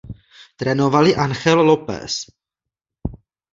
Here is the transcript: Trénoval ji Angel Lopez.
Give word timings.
Trénoval 0.55 1.05
ji 1.07 1.15
Angel 1.15 1.61
Lopez. 1.63 2.13